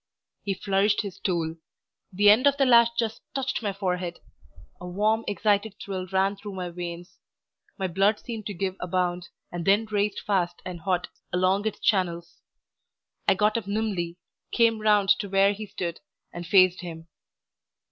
[0.41, 1.57] He flourished his tool.
[2.11, 4.17] The end of the lash just touched my forehead.
[4.79, 7.19] A warm excited thrill ran through my veins,
[7.77, 11.79] my blood seemed to give a bound, and then raced fast and hot along its
[11.81, 12.41] channels.
[13.27, 14.17] I got up nimbly,
[14.51, 15.99] came round to where he stood,
[16.33, 17.07] and faced him.